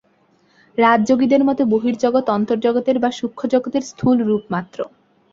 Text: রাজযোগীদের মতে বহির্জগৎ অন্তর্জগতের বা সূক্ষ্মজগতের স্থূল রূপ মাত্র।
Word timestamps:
রাজযোগীদের 0.77 1.41
মতে 1.43 1.63
বহির্জগৎ 1.65 2.25
অন্তর্জগতের 2.29 2.97
বা 2.99 3.09
সূক্ষ্মজগতের 3.11 3.83
স্থূল 3.83 4.17
রূপ 4.23 4.43
মাত্র। 4.51 4.79